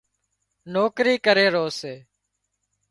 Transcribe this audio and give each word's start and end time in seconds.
نوڪري 0.73 1.15
ڪري 1.25 1.45
رو 1.55 1.65
سي 1.79 1.93